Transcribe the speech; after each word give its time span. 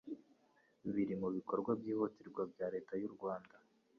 biri 0.93 1.13
mu 1.21 1.27
bikorwa 1.35 1.71
byihutirwa 1.79 2.41
bya 2.51 2.67
leta 2.73 2.93
y'u 3.01 3.11
Rwanda. 3.15 3.55